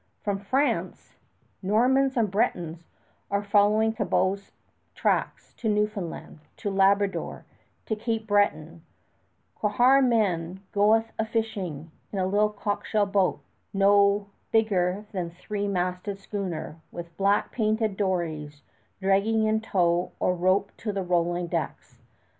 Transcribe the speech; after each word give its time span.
From 0.23 0.39
France, 0.39 1.19
Normans 1.61 2.17
and 2.17 2.31
Bretons 2.31 2.87
are 3.29 3.43
following 3.43 3.93
Cabot's 3.93 4.51
tracks 4.95 5.53
to 5.53 5.69
Newfoundland, 5.69 6.39
to 6.57 6.71
Labrador, 6.71 7.45
to 7.85 7.95
Cape 7.95 8.25
Breton, 8.25 8.81
"quhar 9.61 10.01
men 10.03 10.61
goeth 10.71 11.11
a 11.19 11.25
fishing" 11.27 11.91
in 12.11 12.31
little 12.31 12.49
cockleshell 12.49 13.11
boats 13.11 13.43
no 13.75 14.25
bigger 14.51 15.05
than 15.11 15.29
three 15.29 15.67
masted 15.67 16.17
schooner, 16.17 16.77
with 16.91 17.15
black 17.15 17.51
painted 17.51 17.95
dories 17.95 18.63
dragging 18.99 19.43
in 19.43 19.61
tow 19.61 20.13
or 20.19 20.33
roped 20.33 20.83
on 20.87 20.95
the 20.95 21.03
rolling 21.03 21.45
decks. 21.45 22.01